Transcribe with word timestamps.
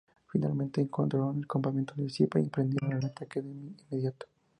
Finalmente, 0.25 0.81
encontraron 0.81 1.37
el 1.37 1.45
campamento 1.45 1.93
del 1.95 2.09
Zipa 2.09 2.39
y 2.39 2.43
emprendieron 2.45 2.97
el 2.97 3.05
ataque 3.05 3.39
de 3.43 3.49
inmediato. 3.49 4.25